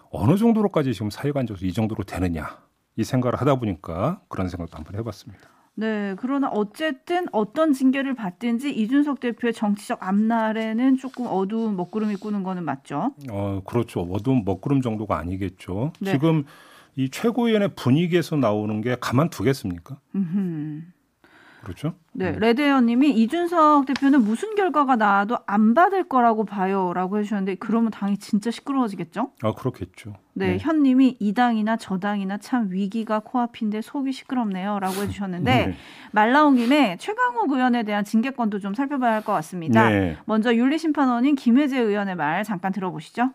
어느 0.09 0.37
정도로까지 0.37 0.93
지금 0.93 1.09
사회관적으로 1.09 1.65
이 1.65 1.71
정도로 1.71 2.03
되느냐 2.03 2.57
이 2.95 3.03
생각을 3.03 3.39
하다 3.39 3.55
보니까 3.55 4.21
그런 4.27 4.49
생각도 4.49 4.77
한번 4.77 4.95
해봤습니다. 4.95 5.49
네, 5.75 6.15
그러나 6.17 6.49
어쨌든 6.49 7.27
어떤 7.31 7.71
징계를 7.71 8.15
받든지 8.15 8.71
이준석 8.71 9.19
대표의 9.19 9.53
정치적 9.53 10.01
앞날에는 10.01 10.97
조금 10.97 11.27
어두운 11.27 11.75
먹구름이 11.75 12.15
꾸는 12.15 12.41
거는 12.41 12.63
맞죠? 12.63 13.13
어, 13.29 13.61
그렇죠. 13.63 14.01
어두운 14.01 14.43
먹구름 14.43 14.81
정도가 14.81 15.19
아니겠죠. 15.19 15.93
네. 15.99 16.13
지금 16.13 16.45
이 16.97 17.09
최고위원회 17.09 17.69
분위기에서 17.69 18.35
나오는 18.35 18.81
게 18.81 18.97
가만두겠습니까? 18.99 19.99
음흠. 20.15 20.81
그렇죠? 21.61 21.93
네, 22.13 22.31
네. 22.31 22.39
레드웨어님이 22.39 23.11
이준석 23.11 23.85
대표는 23.87 24.23
무슨 24.23 24.55
결과가 24.55 24.95
나와도 24.95 25.37
안 25.45 25.73
받을 25.73 26.05
거라고 26.07 26.45
봐요라고 26.45 27.19
해주셨는데 27.19 27.55
그러면 27.55 27.91
당이 27.91 28.17
진짜 28.19 28.49
시끄러워지겠죠? 28.51 29.31
아 29.43 29.53
그렇겠죠. 29.53 30.15
네, 30.33 30.51
네. 30.53 30.57
현님이 30.59 31.17
이 31.19 31.33
당이나 31.33 31.75
저 31.77 31.99
당이나 31.99 32.37
참 32.37 32.71
위기가 32.71 33.19
코앞인데 33.19 33.81
속이 33.81 34.11
시끄럽네요라고 34.13 35.01
해주셨는데 35.03 35.65
네. 35.67 35.75
말 36.11 36.31
나온 36.31 36.55
김에 36.55 36.97
최강욱 36.99 37.51
의원에 37.51 37.83
대한 37.83 38.03
징계권도 38.05 38.59
좀 38.59 38.73
살펴봐야 38.73 39.13
할 39.15 39.21
것 39.23 39.33
같습니다. 39.33 39.89
네. 39.89 40.15
먼저 40.25 40.55
윤리심판원인 40.55 41.35
김혜재 41.35 41.77
의원의 41.79 42.15
말 42.15 42.43
잠깐 42.43 42.71
들어보시죠. 42.71 43.31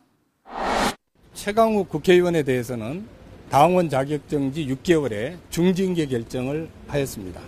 최강욱 1.35 1.88
국회의원에 1.90 2.42
대해서는 2.45 3.04
당원 3.52 3.90
자격정지 3.90 4.66
6개월의 4.66 5.37
중징계 5.50 6.06
결정을 6.06 6.71
하였습니다. 6.88 7.38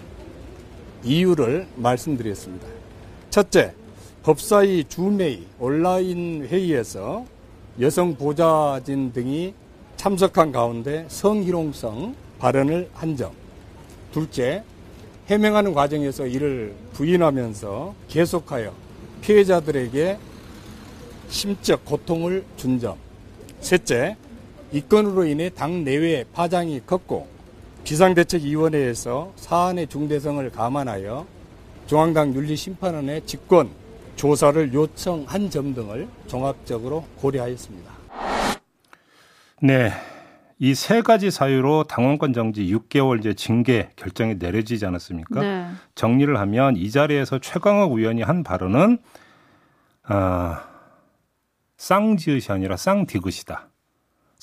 이유를 1.02 1.66
말씀드렸습니다. 1.76 2.66
첫째, 3.30 3.72
법사위 4.22 4.84
주메이 4.84 5.46
온라인 5.58 6.46
회의에서 6.46 7.24
여성 7.80 8.14
보좌진 8.16 9.14
등이 9.14 9.54
참석한 9.96 10.52
가운데 10.52 11.06
성희롱성 11.08 12.14
발언을 12.38 12.90
한 12.92 13.16
점. 13.16 13.32
둘째, 14.12 14.62
해명하는 15.28 15.72
과정에서 15.72 16.26
이를 16.26 16.74
부인하면서 16.92 17.94
계속하여 18.08 18.74
피해자들에게 19.22 20.18
심적 21.30 21.86
고통을 21.86 22.44
준 22.58 22.78
점. 22.78 22.94
셋째, 23.60 24.18
이 24.74 24.80
건으로 24.80 25.24
인해 25.24 25.50
당 25.50 25.84
내외 25.84 26.24
파장이 26.32 26.80
컸고 26.84 27.28
비상대책위원회에서 27.84 29.32
사안의 29.36 29.86
중대성을 29.86 30.50
감안하여 30.50 31.24
중앙당 31.86 32.34
윤리심판원의 32.34 33.24
직권 33.24 33.70
조사를 34.16 34.74
요청한 34.74 35.48
점 35.50 35.74
등을 35.74 36.08
종합적으로 36.26 37.04
고려하였습니다. 37.20 37.92
네. 39.62 39.92
이 40.58 40.74
세 40.74 41.02
가지 41.02 41.30
사유로 41.30 41.84
당원권 41.84 42.32
정지 42.32 42.64
6개월제 42.64 43.36
징계 43.36 43.90
결정이 43.94 44.36
내려지지 44.40 44.86
않았습니까? 44.86 45.40
네. 45.40 45.66
정리를 45.94 46.36
하면 46.36 46.76
이 46.76 46.90
자리에서 46.90 47.38
최강욱 47.38 47.96
의원이 47.96 48.22
한 48.22 48.42
발언은 48.42 48.98
아, 50.02 50.64
쌍지읒이 51.76 52.52
아니라 52.52 52.76
쌍디귿이다. 52.76 53.68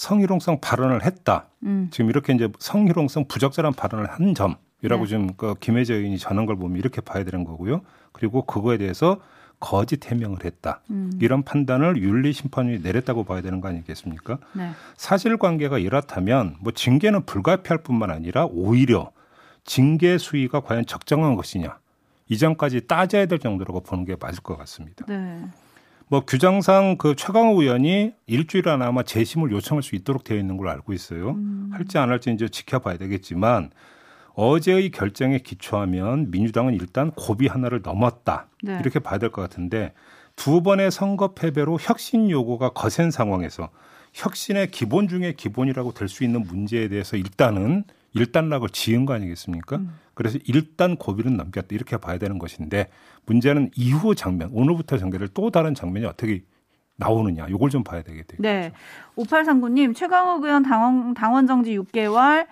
성희롱성 0.01 0.62
발언을 0.62 1.05
했다. 1.05 1.46
음. 1.63 1.89
지금 1.91 2.10
이렇게 2.10 2.34
이제 2.34 2.50
성희롱성 2.58 3.25
부적절한 3.27 3.74
발언을 3.74 4.10
한 4.10 4.34
점이라고 4.34 5.03
네. 5.03 5.05
지금 5.05 5.34
그 5.38 5.53
김혜재 5.60 5.93
의원이 5.93 6.17
전한 6.17 6.48
걸 6.48 6.55
보면 6.55 6.79
이렇게 6.79 7.01
봐야 7.01 7.24
되는 7.24 7.43
거고요. 7.43 7.81
그리고 8.12 8.43
그거에 8.43 8.79
대해서 8.79 9.22
거짓 9.60 10.10
해명을 10.10 10.43
했다. 10.43 10.81
음. 10.89 11.12
이런 11.22 11.43
판단을 11.43 11.98
윤리심판원이 11.98 12.79
내렸다고 12.79 13.25
봐야 13.25 13.41
되는 13.41 13.62
거 13.62 13.67
아니겠습니까? 13.67 14.39
네. 14.53 14.72
사실관계가 14.98 15.77
이렇다면 15.77 16.55
뭐 16.62 16.72
징계는 16.72 17.27
불가피할 17.27 17.84
뿐만 17.84 18.10
아니라 18.10 18.48
오히려 18.48 19.12
징계 19.65 20.17
수위가 20.17 20.62
과연 20.62 20.88
적정한 20.88 21.36
것이냐 21.36 21.77
이점까지 22.27 22.88
따져야 22.88 23.27
될 23.27 23.38
정도라고 23.38 23.81
보는 23.81 24.05
게 24.05 24.15
맞을 24.20 24.41
것 24.41 24.58
같습니다. 24.58 25.05
네. 25.08 25.43
뭐 26.12 26.25
규정상 26.25 26.98
그 26.98 27.15
최강호 27.15 27.62
의원이 27.62 28.12
일주일 28.27 28.68
안에 28.68 28.84
아마 28.84 29.01
재심을 29.01 29.50
요청할 29.53 29.82
수 29.82 29.96
있도록 29.96 30.25
되어 30.25 30.38
있는 30.38 30.58
걸로 30.58 30.70
알고 30.70 30.91
있어요. 30.91 31.30
음. 31.30 31.70
할지 31.72 31.98
안 31.98 32.10
할지 32.10 32.32
이제 32.34 32.50
지켜봐야 32.50 32.98
되겠지만 32.98 33.72
어제의 34.34 34.91
결정에 34.91 35.38
기초하면 35.38 36.30
민주당은 36.30 36.74
일단 36.74 37.12
고비 37.12 37.48
하나를 37.48 37.80
넘었다. 37.82 38.48
네. 38.62 38.77
이렇게 38.82 39.00
봐야 39.00 39.20
될 39.20 39.30
것 39.32 39.41
같은데 39.41 39.94
두 40.36 40.62
번의 40.62 40.91
선거 40.91 41.34
패배로 41.34 41.77
혁신 41.80 42.30
요구가 42.30 42.72
거센 42.72 43.10
상황에서 43.10 43.70
혁신의 44.13 44.72
기본 44.72 45.08
중의 45.08 45.38
기본이라고 45.38 45.94
될 45.94 46.10
수 46.10 46.25
있는 46.25 46.41
문제에 46.44 46.89
대해서 46.89 47.15
일단은 47.15 47.86
일단락을 48.15 48.68
지은 48.68 49.06
거 49.06 49.13
아니겠습니까? 49.13 49.77
음. 49.77 49.98
그래서 50.13 50.38
일단 50.46 50.96
고비는 50.96 51.38
넘겼다 51.38 51.68
이렇게 51.72 51.98
봐야 51.98 52.18
되는 52.18 52.38
것인데 52.38 52.88
문제는 53.25 53.72
이후 53.75 54.15
장면 54.15 54.50
오늘부터 54.51 54.98
전개를 54.98 55.30
또 55.30 55.50
다른 55.50 55.74
장면이 55.74 56.06
어떻게 56.06 56.44
나오느냐 56.98 57.50
요걸 57.50 57.70
좀 57.70 57.84
봐야 57.84 58.01
되겠대요. 58.03 58.39
네. 58.39 58.72
5839님 59.15 59.96
최강욱 59.96 60.44
의원 60.44 60.63
당원 60.63 61.13
당원 61.13 61.48
정지 61.48 61.77
6개월 61.77 62.48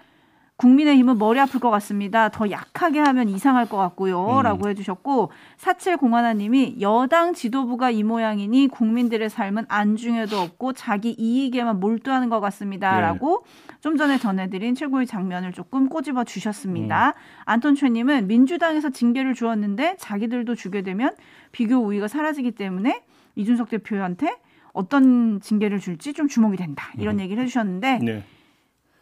국민의힘은 0.60 1.18
머리 1.18 1.40
아플 1.40 1.62
것 1.62 1.70
같습니다. 1.70 2.28
더 2.28 2.52
약하게 2.52 3.00
하면 3.00 3.30
이상할 3.30 3.70
것 3.70 3.78
같고요. 3.78 4.40
음. 4.40 4.44
라고 4.44 4.68
해주셨고, 4.68 5.32
4701님이 5.58 6.82
여당 6.82 7.34
지도부가 7.34 7.92
이 7.92 8.04
모양이니 8.04 8.68
국민들의 8.68 9.30
삶은 9.30 9.66
안중에도 9.70 10.38
없고 10.38 10.74
자기 10.74 11.16
이익에만 11.18 11.80
몰두하는 11.80 12.28
것 12.30 12.42
같습니다. 12.42 12.94
네. 12.96 13.02
라고 13.02 13.46
좀 13.80 13.96
전에 13.96 14.18
전해드린 14.18 14.76
최고의 14.76 15.08
장면을 15.08 15.54
조금 15.54 15.88
꼬집어 15.88 16.26
주셨습니다. 16.26 17.08
음. 17.08 17.14
안톤 17.46 17.76
최님은 17.76 18.28
민주당에서 18.28 18.90
징계를 18.90 19.36
주었는데 19.36 19.96
자기들도 19.98 20.56
주게 20.56 20.82
되면 20.82 21.16
비교 21.54 21.78
우위가 21.78 22.10
사라지기 22.10 22.52
때문에 22.52 23.02
이준석 23.36 23.70
대표한테 23.70 24.36
어떤 24.74 25.40
징계를 25.40 25.80
줄지 25.80 26.12
좀 26.12 26.28
주목이 26.28 26.58
된다. 26.58 26.92
이런 26.98 27.16
음. 27.16 27.20
얘기를 27.22 27.42
해주셨는데, 27.44 28.00
네. 28.00 28.24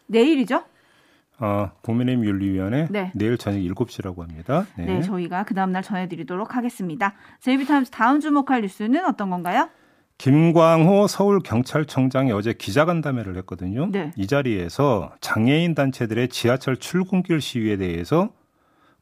내일이죠? 0.06 0.62
어, 1.40 1.70
국민의힘 1.82 2.24
윤리위원회 2.24 2.88
네. 2.90 3.12
내일 3.14 3.38
저녁 3.38 3.58
7시라고 3.58 4.20
합니다. 4.20 4.66
네, 4.76 4.86
네 4.86 5.02
저희가 5.02 5.44
그 5.44 5.54
다음 5.54 5.72
날 5.72 5.82
전해드리도록 5.82 6.56
하겠습니다. 6.56 7.14
제이비타임스 7.40 7.90
다음 7.90 8.20
주목할 8.20 8.62
뉴스는 8.62 9.04
어떤 9.04 9.30
건가요? 9.30 9.68
김광호 10.18 11.06
서울경찰청장이 11.06 12.32
어제 12.32 12.52
기자간담회를 12.52 13.36
했거든요. 13.38 13.88
네. 13.92 14.10
이 14.16 14.26
자리에서 14.26 15.12
장애인 15.20 15.76
단체들의 15.76 16.28
지하철 16.28 16.76
출근길 16.76 17.40
시위에 17.40 17.76
대해서 17.76 18.30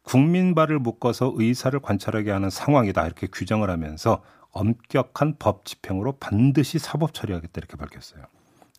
국민발을 0.03 0.79
묶어서 0.79 1.33
의사를 1.37 1.79
관찰하게 1.81 2.31
하는 2.31 2.51
상황이다 2.51 3.07
이렇게 3.07 3.27
규정을 3.29 3.71
하면서 3.71 4.23
엄격한 4.53 5.37
법 5.39 5.65
집행으로 5.65 6.13
반드시 6.19 6.79
사법 6.79 7.15
처리하겠다 7.15 7.53
이렇게 7.57 7.77
밝혔어요. 7.77 8.23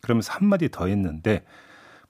그러면서 0.00 0.32
한마디 0.32 0.70
더 0.70 0.86
했는데 0.86 1.44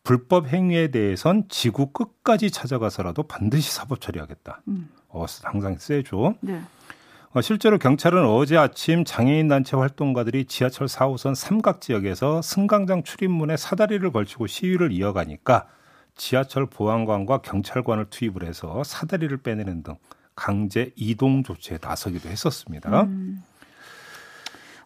불법 0.02 0.48
행위에 0.48 0.88
대해선 0.90 1.44
지구 1.48 1.92
끝까지 1.92 2.50
찾아가서라도 2.50 3.24
반드시 3.24 3.72
사법 3.72 4.00
처리하겠다. 4.00 4.62
음. 4.68 4.88
어, 5.08 5.24
항상 5.42 5.76
세죠. 5.78 6.34
네. 6.40 6.60
어, 7.34 7.40
실제로 7.42 7.78
경찰은 7.78 8.24
어제 8.26 8.56
아침 8.56 9.04
장애인 9.04 9.48
단체 9.48 9.76
활동가들이 9.76 10.46
지하철 10.46 10.86
4호선 10.86 11.34
삼각 11.34 11.80
지역에서 11.80 12.40
승강장 12.40 13.02
출입문에 13.02 13.56
사다리를 13.56 14.10
걸치고 14.10 14.46
시위를 14.46 14.92
이어가니까 14.92 15.66
지하철 16.16 16.66
보안관과 16.66 17.38
경찰관을 17.42 18.06
투입을 18.10 18.44
해서 18.44 18.82
사다리를 18.82 19.36
빼내는 19.38 19.82
등 19.82 19.96
강제 20.34 20.92
이동 20.96 21.42
조치에 21.42 21.78
나서기도 21.82 22.28
했었습니다. 22.28 23.02
음. 23.02 23.42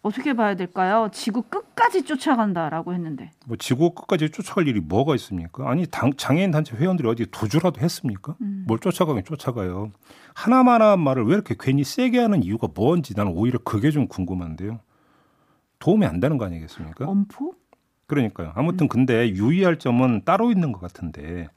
어떻게 0.02 0.34
봐야 0.34 0.56
될까요? 0.56 1.08
지구 1.12 1.42
끝까지 1.42 2.02
쫓아간다라고 2.02 2.92
했는데. 2.92 3.30
뭐 3.46 3.56
지구 3.56 3.94
끝까지 3.94 4.30
쫓아갈 4.30 4.66
일이 4.66 4.80
뭐가 4.80 5.14
있습니까? 5.14 5.70
아니 5.70 5.86
당, 5.86 6.12
장애인 6.14 6.50
단체 6.50 6.76
회원들이 6.76 7.08
어디 7.08 7.26
도주라도 7.30 7.80
했습니까? 7.80 8.34
음. 8.40 8.64
뭘 8.66 8.80
쫓아가긴 8.80 9.22
쫓아가요. 9.24 9.92
하나만한 10.34 10.98
말을 10.98 11.24
왜 11.26 11.34
이렇게 11.34 11.54
괜히 11.58 11.84
세게 11.84 12.18
하는 12.18 12.42
이유가 12.42 12.68
뭔지 12.74 13.14
나는 13.16 13.32
오히려 13.32 13.60
그게 13.60 13.92
좀 13.92 14.08
궁금한데요. 14.08 14.80
도움이 15.78 16.04
안 16.04 16.18
되는 16.18 16.36
거 16.36 16.46
아니겠습니까? 16.46 17.06
엄포? 17.06 17.54
그러니까요. 18.06 18.52
아무튼 18.56 18.88
근데 18.88 19.30
유의할 19.30 19.78
점은 19.78 20.22
따로 20.24 20.50
있는 20.50 20.72
것 20.72 20.80
같은데 20.80 21.48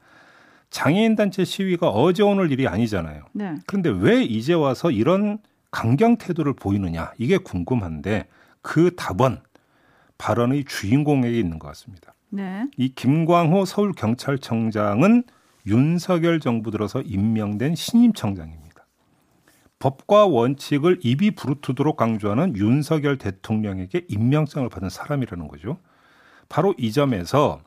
장애인 0.70 1.16
단체 1.16 1.44
시위가 1.44 1.88
어제 1.88 2.22
오늘 2.22 2.52
일이 2.52 2.68
아니잖아요. 2.68 3.24
네. 3.32 3.54
그런데 3.66 3.90
왜 3.90 4.22
이제 4.22 4.52
와서 4.52 4.90
이런 4.90 5.38
강경 5.70 6.16
태도를 6.18 6.54
보이느냐 6.54 7.12
이게 7.18 7.38
궁금한데 7.38 8.28
그 8.62 8.94
답은 8.96 9.38
발언의 10.18 10.64
주인공에게 10.64 11.38
있는 11.38 11.58
것 11.58 11.68
같습니다. 11.68 12.14
네. 12.30 12.66
이 12.76 12.88
김광호 12.94 13.64
서울경찰청장은 13.64 15.24
윤석열 15.66 16.40
정부 16.40 16.70
들어서 16.70 17.02
임명된 17.02 17.74
신임 17.74 18.12
청장입니다. 18.12 18.86
법과 19.78 20.26
원칙을 20.26 21.00
입이 21.02 21.32
부르트도록 21.32 21.96
강조하는 21.96 22.56
윤석열 22.56 23.18
대통령에게 23.18 24.06
임명장을 24.08 24.68
받은 24.68 24.88
사람이라는 24.88 25.48
거죠. 25.48 25.78
바로 26.48 26.74
이 26.78 26.92
점에서 26.92 27.60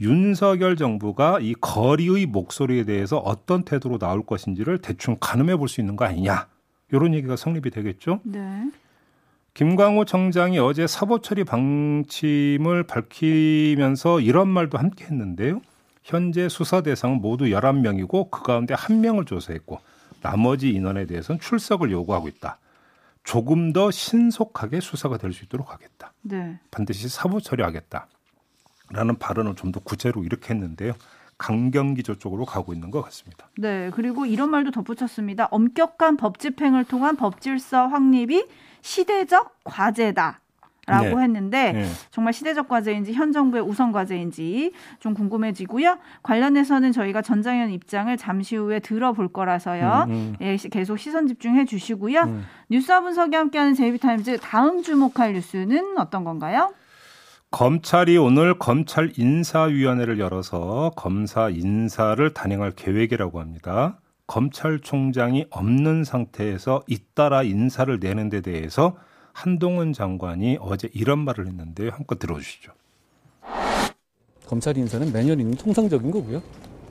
윤석열 0.00 0.76
정부가 0.76 1.40
이 1.40 1.54
거리의 1.60 2.26
목소리에 2.26 2.84
대해서 2.84 3.18
어떤 3.18 3.64
태도로 3.64 3.98
나올 3.98 4.24
것인지를 4.24 4.78
대충 4.78 5.18
가늠해 5.20 5.56
볼 5.56 5.68
수 5.68 5.80
있는 5.80 5.96
거 5.96 6.06
아니냐. 6.06 6.48
이런 6.92 7.14
얘기가 7.14 7.36
성립이 7.36 7.70
되겠죠. 7.70 8.20
네. 8.24 8.70
김광호 9.54 10.04
청장이 10.04 10.58
어제 10.58 10.86
사보 10.86 11.20
처리 11.20 11.44
방침을 11.44 12.84
밝히면서 12.84 14.20
이런 14.20 14.48
말도 14.48 14.78
함께 14.78 15.04
했는데요. 15.04 15.60
현재 16.02 16.48
수사 16.48 16.80
대상은 16.82 17.20
모두 17.20 17.44
11명이고 17.46 18.30
그 18.30 18.42
가운데 18.42 18.74
한 18.74 19.00
명을 19.00 19.24
조사했고 19.24 19.80
나머지 20.22 20.70
인원에 20.70 21.06
대해서는 21.06 21.40
출석을 21.40 21.90
요구하고 21.90 22.28
있다. 22.28 22.58
조금 23.24 23.72
더 23.72 23.90
신속하게 23.90 24.80
수사가 24.80 25.18
될 25.18 25.32
수 25.32 25.44
있도록 25.44 25.72
하겠다. 25.72 26.12
네. 26.22 26.58
반드시 26.70 27.08
사보 27.08 27.40
처리하겠다. 27.40 28.06
라는 28.92 29.18
발언을 29.18 29.54
좀 29.56 29.70
더 29.72 29.80
구체로 29.80 30.24
이렇게 30.24 30.52
했는데요. 30.54 30.94
강경기조 31.40 32.16
쪽으로 32.16 32.44
가고 32.44 32.74
있는 32.74 32.90
것 32.90 33.00
같습니다. 33.02 33.48
네. 33.56 33.90
그리고 33.94 34.26
이런 34.26 34.50
말도 34.50 34.70
덧붙였습니다. 34.72 35.48
엄격한 35.50 36.18
법 36.18 36.38
집행을 36.38 36.84
통한 36.84 37.16
법 37.16 37.40
질서 37.40 37.86
확립이 37.86 38.44
시대적 38.82 39.54
과제다. 39.64 40.40
라고 40.86 41.18
네. 41.18 41.22
했는데 41.22 41.72
네. 41.72 41.86
정말 42.10 42.32
시대적 42.32 42.66
과제인지 42.66 43.12
현 43.12 43.30
정부의 43.32 43.62
우선 43.62 43.92
과제인지 43.92 44.72
좀 44.98 45.14
궁금해지고요. 45.14 45.98
관련해서는 46.24 46.90
저희가 46.90 47.22
전장현 47.22 47.70
입장을 47.70 48.14
잠시 48.16 48.56
후에 48.56 48.80
들어볼 48.80 49.28
거라서요. 49.28 50.06
음, 50.08 50.10
음. 50.12 50.36
예, 50.40 50.56
시- 50.56 50.68
계속 50.68 50.96
시선 50.96 51.28
집중해 51.28 51.64
주시고요. 51.66 52.20
음. 52.22 52.44
뉴스와 52.70 53.02
분석이 53.02 53.36
함께하는 53.36 53.74
제이비타임즈 53.74 54.38
다음 54.42 54.82
주목할 54.82 55.34
뉴스는 55.34 55.96
어떤 55.98 56.24
건가요? 56.24 56.72
검찰이 57.50 58.16
오늘 58.16 58.56
검찰 58.58 59.12
인사위원회를 59.16 60.20
열어서 60.20 60.92
검사 60.94 61.50
인사를 61.50 62.32
단행할 62.32 62.70
계획이라고 62.70 63.40
합니다. 63.40 63.98
검찰총장이 64.28 65.46
없는 65.50 66.04
상태에서 66.04 66.84
잇따라 66.86 67.42
인사를 67.42 67.98
내는 67.98 68.28
데 68.28 68.40
대해서 68.40 68.94
한동훈 69.32 69.92
장관이 69.92 70.58
어제 70.60 70.88
이런 70.94 71.18
말을 71.18 71.48
했는데요. 71.48 71.90
한번 71.92 72.18
들어주시죠. 72.18 72.70
검찰 74.46 74.76
인사는 74.76 75.12
매년 75.12 75.40
있는 75.40 75.56
통상적인 75.56 76.08
거고요. 76.12 76.40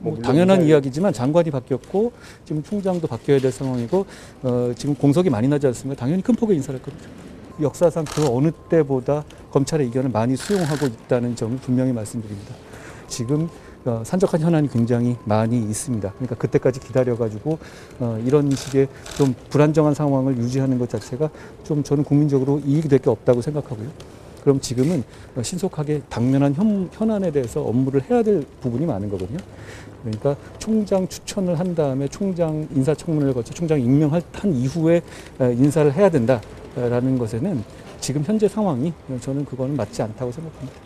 뭐 0.00 0.18
당연한 0.18 0.62
이야기지만 0.62 1.14
장관이 1.14 1.50
바뀌었고 1.50 2.12
지금 2.44 2.62
총장도 2.62 3.06
바뀌어야 3.06 3.38
될 3.38 3.50
상황이고 3.50 4.06
어, 4.42 4.72
지금 4.76 4.94
공석이 4.94 5.30
많이 5.30 5.48
나지 5.48 5.66
않습니까? 5.68 5.98
당연히 5.98 6.22
큰 6.22 6.34
폭의 6.34 6.56
인사를 6.56 6.78
할 6.78 6.84
겁니다. 6.84 7.08
그 7.56 7.62
역사상 7.62 8.04
그 8.04 8.26
어느 8.28 8.50
때보다 8.68 9.24
검찰의 9.52 9.86
의견을 9.86 10.10
많이 10.10 10.36
수용하고 10.36 10.86
있다는 10.86 11.36
점을 11.36 11.56
분명히 11.58 11.92
말씀드립니다. 11.92 12.54
지금 13.08 13.48
어, 13.84 14.02
산적한 14.04 14.40
현안이 14.42 14.68
굉장히 14.68 15.16
많이 15.24 15.58
있습니다. 15.58 16.12
그러니까 16.12 16.34
그때까지 16.36 16.80
기다려가지고 16.80 17.58
어, 18.00 18.22
이런 18.26 18.50
식의 18.50 18.88
좀 19.16 19.34
불안정한 19.48 19.94
상황을 19.94 20.36
유지하는 20.36 20.78
것 20.78 20.88
자체가 20.90 21.30
좀 21.64 21.82
저는 21.82 22.04
국민적으로 22.04 22.60
이익이 22.64 22.88
될 22.88 22.98
게 23.00 23.08
없다고 23.08 23.40
생각하고요. 23.40 23.88
그럼 24.42 24.60
지금은 24.60 25.02
어, 25.34 25.42
신속하게 25.42 26.02
당면한 26.10 26.54
현, 26.54 26.90
현안에 26.92 27.30
대해서 27.30 27.62
업무를 27.62 28.02
해야 28.10 28.22
될 28.22 28.44
부분이 28.60 28.84
많은 28.84 29.08
거거든요. 29.08 29.38
그러니까 30.02 30.36
총장 30.58 31.08
추천을 31.08 31.58
한 31.58 31.74
다음에 31.74 32.06
총장 32.08 32.66
인사청문회를 32.74 33.32
거쳐 33.34 33.52
총장 33.54 33.80
임명한 33.80 34.20
한 34.32 34.54
이후에 34.54 35.00
어, 35.38 35.50
인사를 35.50 35.90
해야 35.94 36.10
된다라는 36.10 37.18
것에는 37.18 37.64
지금 38.00 38.22
현재 38.24 38.48
상황이 38.48 38.92
저는 39.20 39.44
그거는 39.44 39.76
맞지 39.76 40.02
않다고 40.02 40.32
생각합니다. 40.32 40.80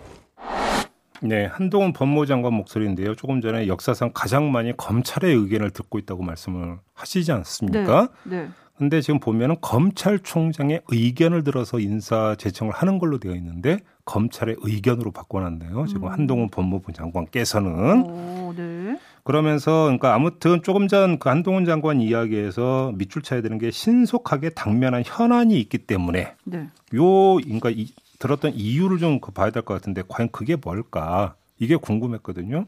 네, 1.23 1.47
한동훈 1.47 1.93
법무장관 1.93 2.53
목소리인데요. 2.53 3.15
조금 3.15 3.41
전에 3.41 3.67
역사상 3.67 4.11
가장 4.13 4.53
많이 4.53 4.77
검찰의 4.77 5.35
의견을 5.35 5.71
듣고 5.71 5.99
있다고 5.99 6.23
말씀을 6.23 6.79
하시지 6.93 7.33
않습니까? 7.33 8.09
네. 8.25 8.49
근데 8.77 9.01
지금 9.01 9.21
보면은 9.21 9.57
검찰총장의 9.61 10.83
의견을 10.89 11.45
들어서 11.45 11.79
인사 11.79 12.35
제청을 12.37 12.73
하는 12.75 12.99
걸로 12.99 13.19
되어 13.19 13.35
있는데 13.37 13.79
검찰의 14.05 14.57
의견으로 14.59 15.13
바꿔놨네요. 15.13 15.87
지금 15.87 16.05
음. 16.05 16.13
한동훈 16.13 16.49
법무부 16.51 16.93
장관께서는 16.93 18.03
오, 18.03 18.53
네. 18.57 18.99
그러면서 19.23 19.85
그러니까 19.85 20.15
아무튼 20.15 20.63
조금 20.63 20.89
전 20.89 21.19
그 21.19 21.29
한동훈 21.29 21.65
장관 21.65 22.01
이야기에서 22.01 22.93
밑줄 22.97 23.23
쳐야 23.23 23.41
되는 23.43 23.59
게 23.59 23.71
신속하게 23.71 24.51
당면한 24.51 25.03
현안이 25.07 25.59
있기 25.61 25.79
때문에 25.79 26.35
네. 26.45 26.69
요 26.95 27.35
그러니까 27.37 27.71
이, 27.71 27.87
들었던 28.19 28.53
이유를 28.55 28.99
좀그 28.99 29.31
봐야 29.33 29.51
될 29.51 29.63
것 29.63 29.75
같은데 29.75 30.03
과연 30.09 30.31
그게 30.33 30.57
뭘까 30.57 31.35
이게 31.59 31.77
궁금했거든요. 31.77 32.67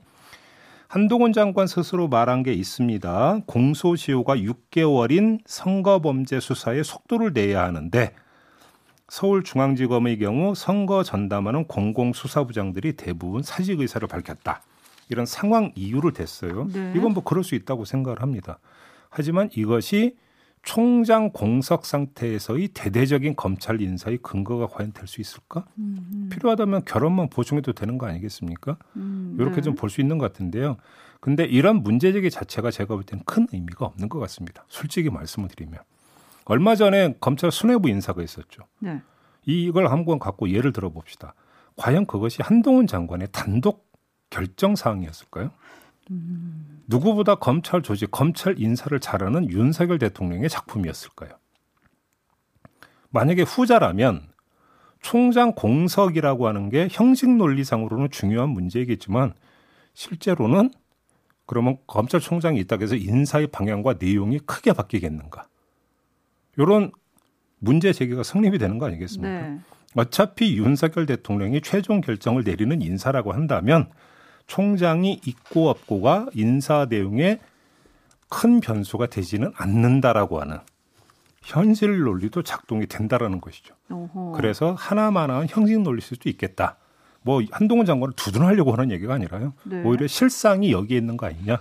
한동훈 0.88 1.32
장관 1.32 1.66
스스로 1.66 2.08
말한 2.08 2.42
게 2.42 2.52
있습니다. 2.52 3.40
공소시효가 3.46 4.36
6개월인 4.36 5.40
선거범죄 5.44 6.40
수사에 6.40 6.82
속도를 6.82 7.32
내야 7.32 7.64
하는데 7.64 8.14
서울중앙지검의 9.08 10.18
경우 10.18 10.54
선거 10.54 11.02
전담하는 11.02 11.66
공공수사부장들이 11.66 12.94
대부분 12.94 13.42
사직 13.42 13.80
의사를 13.80 14.06
밝혔다. 14.06 14.62
이런 15.08 15.26
상황 15.26 15.72
이유를 15.76 16.12
댔어요. 16.12 16.68
네. 16.72 16.92
이건 16.96 17.12
뭐 17.12 17.22
그럴 17.22 17.44
수 17.44 17.54
있다고 17.54 17.84
생각을 17.84 18.22
합니다. 18.22 18.58
하지만 19.08 19.48
이것이 19.54 20.16
총장 20.66 21.30
공석 21.30 21.86
상태에서의 21.86 22.68
대대적인 22.74 23.36
검찰 23.36 23.80
인사의 23.80 24.18
근거가 24.18 24.66
과연 24.66 24.92
될 24.92 25.06
수 25.06 25.20
있을까? 25.20 25.64
음, 25.78 26.28
필요하다면 26.32 26.84
결혼만 26.84 27.30
보충해도 27.30 27.72
되는 27.72 27.98
거 27.98 28.06
아니겠습니까? 28.08 28.76
음, 28.96 29.36
이렇게 29.38 29.56
네. 29.56 29.62
좀볼 29.62 29.88
수 29.90 30.00
있는 30.00 30.18
것 30.18 30.32
같은데요. 30.32 30.76
근데 31.20 31.44
이런 31.44 31.84
문제제기 31.84 32.30
자체가 32.32 32.72
제가 32.72 32.96
볼 32.96 33.04
때는 33.04 33.22
큰 33.24 33.46
의미가 33.52 33.86
없는 33.86 34.08
것 34.08 34.18
같습니다. 34.18 34.64
솔직히 34.66 35.08
말씀을 35.08 35.48
드리면. 35.48 35.78
얼마 36.46 36.74
전에 36.74 37.14
검찰 37.20 37.52
수뇌부 37.52 37.88
인사가 37.88 38.20
있었죠. 38.22 38.64
네. 38.80 39.00
이걸 39.44 39.86
한번 39.86 40.18
갖고 40.18 40.50
예를 40.50 40.72
들어 40.72 40.90
봅시다. 40.90 41.34
과연 41.76 42.06
그것이 42.06 42.42
한동훈 42.42 42.88
장관의 42.88 43.28
단독 43.30 43.88
결정 44.30 44.74
사항이었을까요? 44.74 45.52
누구보다 46.88 47.36
검찰 47.36 47.82
조직, 47.82 48.10
검찰 48.10 48.60
인사를 48.60 48.98
잘하는 49.00 49.50
윤석열 49.50 49.98
대통령의 49.98 50.48
작품이었을까요? 50.48 51.30
만약에 53.10 53.42
후자라면 53.42 54.28
총장 55.00 55.52
공석이라고 55.52 56.48
하는 56.48 56.68
게 56.68 56.88
형식 56.90 57.30
논리상으로는 57.30 58.10
중요한 58.10 58.50
문제이겠지만 58.50 59.34
실제로는 59.94 60.70
그러면 61.46 61.78
검찰총장이 61.86 62.58
있다고 62.60 62.82
해서 62.82 62.96
인사의 62.96 63.48
방향과 63.48 63.94
내용이 64.00 64.40
크게 64.40 64.72
바뀌겠는가? 64.72 65.46
이런 66.56 66.90
문제 67.58 67.92
제기가 67.92 68.22
성립이 68.22 68.58
되는 68.58 68.78
거 68.78 68.86
아니겠습니까? 68.86 69.48
네. 69.48 69.60
어차피 69.94 70.56
윤석열 70.58 71.06
대통령이 71.06 71.62
최종 71.62 72.00
결정을 72.00 72.42
내리는 72.44 72.82
인사라고 72.82 73.32
한다면 73.32 73.90
총장이 74.46 75.20
있고 75.24 75.68
없고가 75.68 76.26
인사 76.34 76.86
내용에 76.88 77.40
큰 78.28 78.60
변수가 78.60 79.06
되지는 79.06 79.52
않는다라고 79.56 80.40
하는 80.40 80.58
현실 81.42 82.00
논리도 82.00 82.42
작동이 82.42 82.86
된다라는 82.86 83.40
것이죠. 83.40 83.74
오호. 83.90 84.32
그래서 84.32 84.72
하나만한 84.72 85.46
형식 85.48 85.80
논리일 85.80 86.00
수도 86.02 86.28
있겠다. 86.28 86.76
뭐 87.22 87.40
한동훈 87.50 87.86
장관을 87.86 88.14
두둔하려고 88.16 88.72
하는 88.72 88.90
얘기가 88.90 89.14
아니라요. 89.14 89.52
네. 89.64 89.82
오히려 89.84 90.06
실상이 90.06 90.72
여기에 90.72 90.98
있는 90.98 91.16
거 91.16 91.26
아니냐 91.26 91.58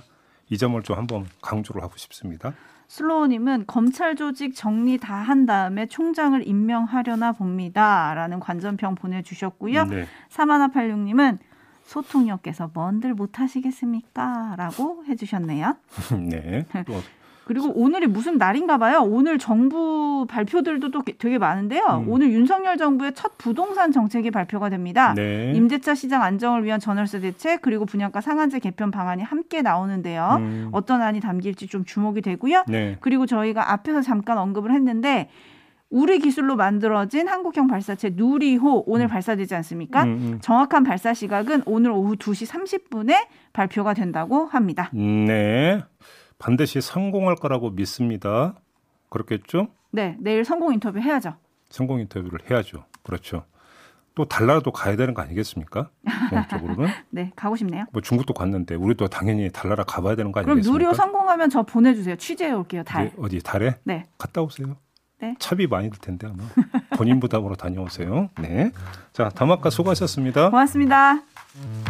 이 0.49 0.57
점을 0.57 0.81
좀 0.83 0.97
한번 0.97 1.25
강조를 1.41 1.81
하고 1.83 1.97
싶습니다. 1.97 2.53
슬로우님은 2.87 3.65
검찰 3.65 4.15
조직 4.15 4.55
정리 4.55 4.99
다 4.99 5.15
한 5.15 5.47
다음에 5.47 5.87
총장을 5.87 6.47
임명하려나 6.47 7.31
봅니다.라는 7.31 8.39
관전평 8.39 8.93
보내주셨고요. 8.95 9.85
네. 9.85 10.07
사마나팔육님은 10.29 11.39
소통력께서 11.85 12.69
뭔들 12.73 13.13
못하시겠습니까? 13.13 14.55
라고 14.57 15.03
해주셨네요. 15.07 15.75
네. 16.29 16.65
또 16.85 17.01
그리고 17.45 17.71
오늘이 17.75 18.07
무슨 18.07 18.39
날인가 18.39 18.79
봐요. 18.79 19.01
오늘 19.03 19.37
정부 19.37 20.25
발표들도 20.27 20.89
또 20.89 21.03
되게 21.19 21.37
많은데요. 21.37 22.03
음. 22.03 22.09
오늘 22.09 22.31
윤석열 22.31 22.75
정부의 22.75 23.13
첫 23.13 23.37
부동산 23.37 23.91
정책이 23.91 24.31
발표가 24.31 24.69
됩니다. 24.69 25.13
네. 25.13 25.53
임대차 25.55 25.93
시장 25.93 26.23
안정을 26.23 26.63
위한 26.65 26.79
전월세 26.79 27.19
대책 27.19 27.61
그리고 27.61 27.85
분양가 27.85 28.19
상한제 28.19 28.57
개편 28.59 28.89
방안이 28.89 29.21
함께 29.21 29.61
나오는데요. 29.61 30.37
음. 30.39 30.69
어떤 30.71 31.03
안이 31.03 31.19
담길지 31.19 31.67
좀 31.67 31.85
주목이 31.85 32.21
되고요. 32.21 32.63
네. 32.67 32.97
그리고 32.99 33.27
저희가 33.27 33.71
앞에서 33.71 34.01
잠깐 34.01 34.39
언급을 34.39 34.73
했는데 34.73 35.29
우리 35.89 36.19
기술로 36.19 36.55
만들어진 36.55 37.27
한국형 37.27 37.67
발사체 37.67 38.11
누리호 38.13 38.83
오늘 38.87 39.07
발사되지 39.07 39.55
않습니까? 39.55 40.03
음, 40.03 40.09
음. 40.09 40.39
정확한 40.41 40.83
발사 40.83 41.13
시각은 41.13 41.63
오늘 41.65 41.91
오후 41.91 42.15
2시 42.15 42.47
30분에 42.49 43.27
발표가 43.53 43.93
된다고 43.93 44.45
합니다. 44.45 44.89
네. 44.93 45.81
반드시 46.37 46.81
성공할 46.81 47.35
거라고 47.35 47.69
믿습니다. 47.69 48.55
그렇겠죠? 49.09 49.67
네, 49.91 50.17
내일 50.19 50.43
성공 50.43 50.73
인터뷰 50.73 50.99
해야죠. 50.99 51.35
성공 51.69 51.99
인터뷰를 51.99 52.39
해야죠. 52.49 52.83
그렇죠. 53.03 53.45
또 54.15 54.25
달나라도 54.25 54.71
가야 54.71 54.95
되는 54.95 55.13
거 55.13 55.21
아니겠습니까? 55.21 55.89
공적으로는 56.29 56.87
네, 57.11 57.31
가고 57.35 57.55
싶네요. 57.55 57.85
뭐 57.91 58.01
중국도 58.01 58.33
갔는데 58.33 58.75
우리도 58.75 59.07
당연히 59.07 59.49
달나라 59.51 59.83
가봐야 59.83 60.15
되는 60.15 60.31
거 60.31 60.41
그럼 60.41 60.53
아니겠습니까? 60.57 60.73
누리호 60.73 60.93
성공하면 60.93 61.49
저 61.49 61.63
보내주세요. 61.63 62.15
취재해 62.15 62.51
올게요. 62.51 62.83
달. 62.83 63.05
네, 63.05 63.13
어디 63.17 63.39
달에? 63.41 63.75
네. 63.83 64.03
갔다 64.17 64.41
오세요. 64.41 64.77
네. 65.25 65.35
차비 65.39 65.65
많이 65.65 65.89
들 65.89 65.99
텐데 65.99 66.27
아마 66.27 66.43
본인 66.97 67.19
부담으로 67.19 67.55
다녀오세요. 67.55 68.29
네. 68.39 68.71
자, 69.11 69.29
담화가 69.29 69.69
수고하셨습니다. 69.71 70.51
고맙습니다. 70.51 71.13
음. 71.13 71.83